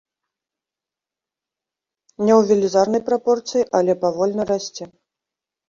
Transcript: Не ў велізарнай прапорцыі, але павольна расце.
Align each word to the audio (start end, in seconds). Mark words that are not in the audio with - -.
Не 2.25 2.35
ў 2.37 2.51
велізарнай 2.53 3.05
прапорцыі, 3.13 3.69
але 3.81 3.93
павольна 4.07 4.43
расце. 4.57 4.85